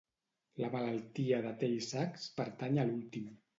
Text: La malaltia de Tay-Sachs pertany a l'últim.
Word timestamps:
La 0.63 0.69
malaltia 0.75 1.43
de 1.45 1.53
Tay-Sachs 1.65 2.27
pertany 2.43 2.83
a 2.83 2.89
l'últim. 2.91 3.33